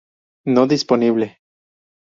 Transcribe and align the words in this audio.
No 0.45 0.65
disponible. 0.65 1.29